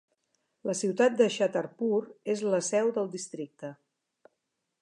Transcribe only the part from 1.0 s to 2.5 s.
de Chhatarpur és